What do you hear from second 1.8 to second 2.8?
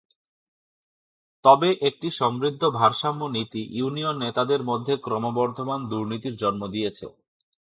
একটি সমৃদ্ধ